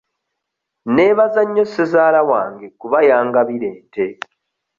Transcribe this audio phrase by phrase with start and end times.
[0.93, 4.05] Neebaza nnyo ssezaala wange kuba yangabira ente.